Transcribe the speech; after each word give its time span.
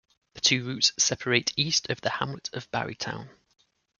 The 0.33 0.41
two 0.41 0.65
routes 0.67 0.93
separate 0.97 1.53
east 1.55 1.91
of 1.91 2.01
the 2.01 2.09
hamlet 2.09 2.49
of 2.53 2.71
Barrytown. 2.71 3.29